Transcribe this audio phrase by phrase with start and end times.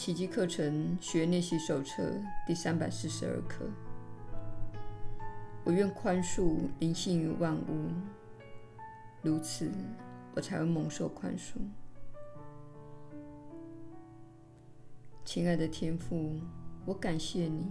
[0.00, 2.10] 奇迹课程学练习手册
[2.46, 3.66] 第三百四十二课。
[5.62, 7.90] 我愿宽恕灵性与万物，
[9.20, 9.70] 如此，
[10.34, 11.58] 我才会蒙受宽恕。
[15.22, 16.40] 亲爱的天父，
[16.86, 17.70] 我感谢你，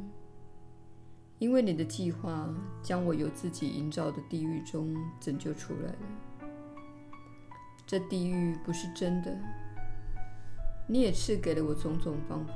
[1.39, 2.47] 因为你的计划
[2.83, 6.49] 将我由自己营造的地狱中拯救出来了。
[7.87, 9.35] 这地狱不是真的。
[10.91, 12.55] 你也赐给了我种种方法，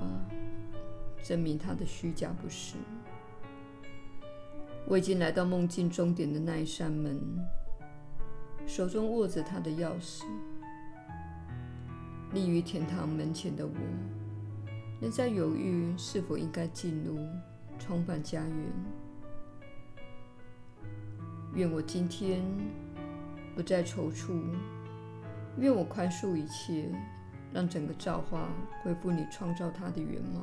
[1.22, 2.78] 证明他的虚假不实。
[4.88, 7.16] 我已经来到梦境终点的那一扇门，
[8.66, 10.24] 手中握着他的钥匙。
[12.34, 13.72] 立于天堂门前的我，
[15.00, 17.20] 仍在犹豫是否应该进入，
[17.78, 18.74] 重返家园。
[21.54, 22.44] 愿我今天
[23.56, 24.42] 不再踌躇，
[25.60, 26.90] 愿我宽恕一切。
[27.54, 28.50] 让整个造化
[28.82, 30.42] 恢复你创造它的原貌，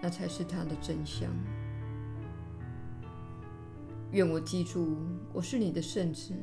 [0.00, 1.30] 那才是它的真相。
[4.12, 4.96] 愿我记住，
[5.32, 6.34] 我是你的圣子，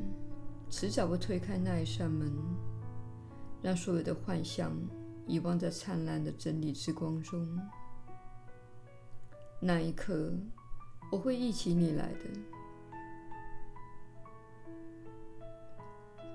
[0.69, 2.31] 迟早会推开那一扇门，
[3.63, 4.71] 让所有的幻象
[5.25, 7.47] 遗忘在灿烂的真理之光中。
[9.59, 10.31] 那一刻，
[11.11, 12.29] 我会忆起你来的，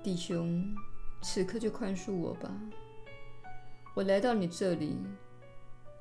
[0.03, 0.75] 弟兄。
[1.27, 2.55] 此刻就宽恕我吧！
[3.95, 4.95] 我来到你这里，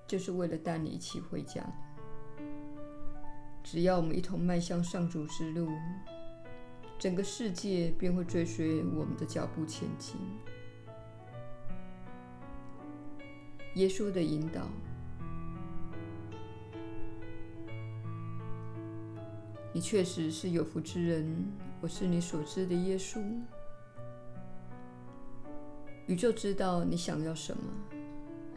[0.06, 1.64] 就是为了带你一起回家。
[3.62, 5.70] 只要我们一同迈向上主之路，
[6.98, 10.20] 整个世界便会追随我们的脚步前进。
[13.77, 14.69] 耶稣的引导，
[19.72, 21.34] 你确实是有福之人。
[21.80, 23.22] 我是你所知的耶稣。
[26.07, 27.63] 宇宙知道你想要什么，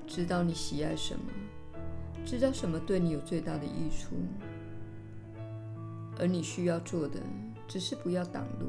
[0.06, 1.22] 知道你喜爱什么，
[2.26, 4.16] 知道什么对你有最大的益处，
[6.20, 7.22] 而你需要做的
[7.66, 8.68] 只是不要挡路。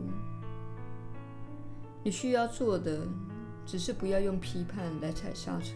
[2.05, 3.05] 你需要做的
[3.67, 5.75] 只是不要用批判来踩刹车，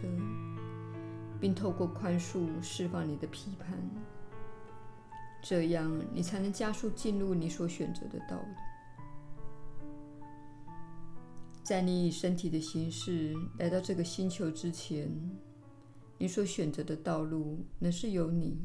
[1.41, 3.77] 并透过宽恕释放你的批判，
[5.43, 8.47] 这样你才能加速进入你所选择的道路。
[11.72, 15.10] 在你以身体的形式来到这个星球之前，
[16.19, 18.59] 你所选择的道路，乃是由你、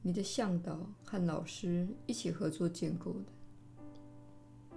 [0.00, 4.70] 你的向导和老师一起合作建构的。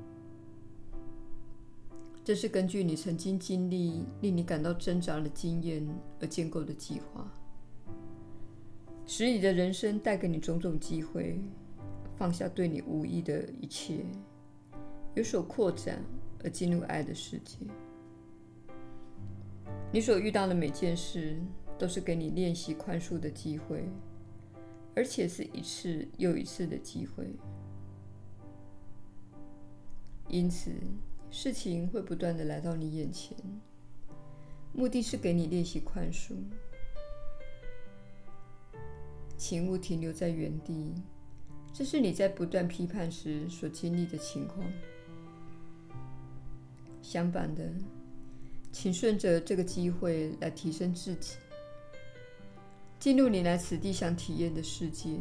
[2.25, 5.87] 这是根据你曾经经历令你感到挣扎的经验
[6.19, 7.25] 而建构的计划，
[9.05, 11.39] 使你的人生带给你种种机会，
[12.17, 14.05] 放下对你无益的一切，
[15.15, 16.03] 有所扩展。
[16.44, 17.57] 而进入爱的世界，
[19.91, 21.40] 你所遇到的每件事
[21.78, 23.84] 都是给你练习宽恕的机会，
[24.96, 27.35] 而且是一次又一次的机会。
[30.28, 30.72] 因此，
[31.29, 33.38] 事情会不断地来到你眼前，
[34.73, 36.35] 目的是给你练习宽恕。
[39.35, 40.94] 请勿停留在原地，
[41.73, 44.66] 这是你在不断批判时所经历的情况。
[47.01, 47.69] 相反的，
[48.72, 51.35] 请顺着这个机会来提升自己，
[53.00, 55.19] 进入你来此地想体验的世界。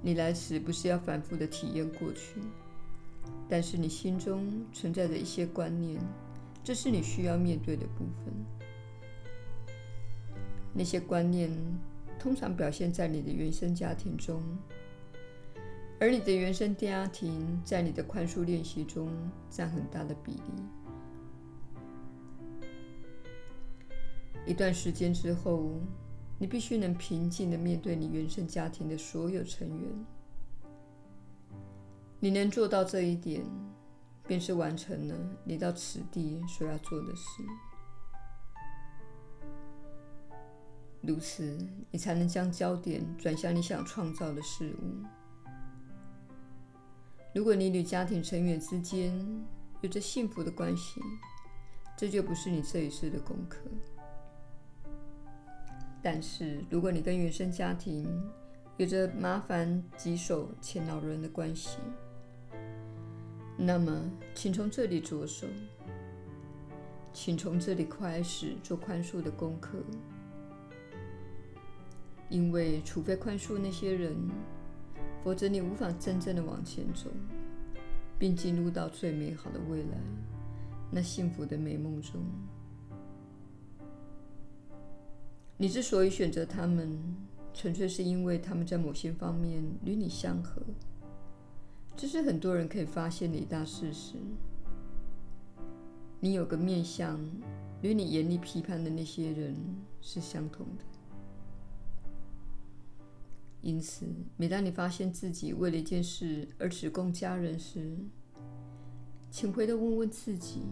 [0.00, 2.40] 你来此不是要反复的体验过去，
[3.48, 6.00] 但是你心中存在着一些观念，
[6.62, 8.32] 这是你需要面对的部分。
[10.72, 11.50] 那些观念
[12.18, 14.40] 通常表现在你的原生家庭中。
[16.00, 19.10] 而你的原生家庭在你的宽恕练习中
[19.50, 20.40] 占很大的比例。
[24.46, 25.72] 一段时间之后，
[26.38, 30.06] 你必须能平静地面对你原生家庭的所有成员。
[32.20, 33.44] 你能做到这一点，
[34.26, 35.14] 便是完成了
[35.44, 37.42] 你到此地所要做的事。
[41.02, 41.58] 如此，
[41.90, 45.17] 你才能将焦点转向你想创造的事物。
[47.38, 49.16] 如果你与家庭成员之间
[49.80, 51.00] 有着幸福的关系，
[51.96, 53.60] 这就不是你这一世的功课。
[56.02, 58.08] 但是，如果你跟原生家庭
[58.76, 61.78] 有着麻烦、棘手且恼人的关系，
[63.56, 65.46] 那么，请从这里着手，
[67.12, 69.78] 请从这里开始做宽恕的功课。
[72.28, 74.28] 因为，除非宽恕那些人。
[75.28, 77.10] 否则，你无法真正的往前走，
[78.18, 79.98] 并进入到最美好的未来，
[80.90, 82.18] 那幸福的美梦中。
[85.58, 86.98] 你之所以选择他们，
[87.52, 90.62] 纯粹是因为他们在某些方面与你相合。
[91.94, 94.14] 这是很多人可以发现的一大事实。
[96.20, 97.20] 你有个面向，
[97.82, 99.54] 与你严厉批判的那些人
[100.00, 100.97] 是相同的。
[103.60, 104.06] 因此，
[104.36, 107.98] 每当你发现自己为了一件事而只供家人时，
[109.30, 110.62] 请回头问问自己：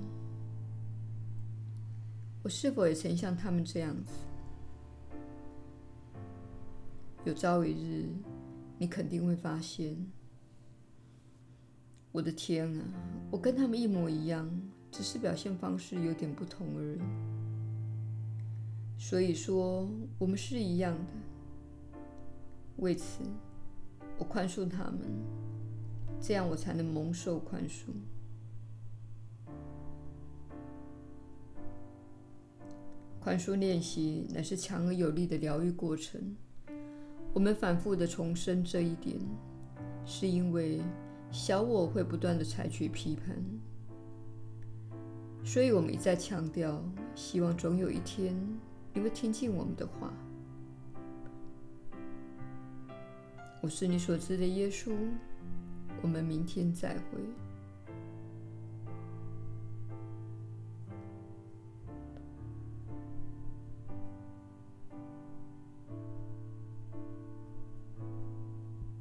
[2.43, 4.13] 我是否也曾像他们这样子？
[7.25, 8.09] 有朝一日，
[8.79, 9.97] 你肯定会发现，
[12.13, 12.85] 我的天啊，
[13.33, 14.49] 我跟他们一模一样，
[14.93, 17.01] 只是表现方式有点不同而已。
[18.97, 21.05] 所以说，我们是一样的。
[22.79, 23.23] 为此，
[24.19, 25.01] 我宽恕他们，
[26.21, 27.89] 这样我才能蒙受宽恕。
[33.21, 36.37] 宽恕练习乃是强而有力的疗愈过程。
[37.35, 39.19] 我们反复的重申这一点，
[40.05, 40.81] 是因为
[41.33, 43.37] 小我会不断的采取批判，
[45.45, 46.83] 所以我们一再强调，
[47.15, 48.35] 希望总有一天
[48.95, 50.13] 你会听进我们的话。
[53.67, 54.93] 我是你所知的耶稣，
[56.01, 57.19] 我们明天再会。